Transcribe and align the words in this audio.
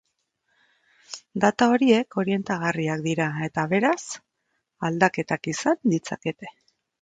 Data 1.43 1.67
horiek 1.73 2.17
orientagarriak 2.21 3.03
dira 3.09 3.27
eta 3.49 3.67
beraz, 3.75 3.93
aldaketak 4.91 5.51
izan 5.55 5.81
ditzakete. 5.95 6.53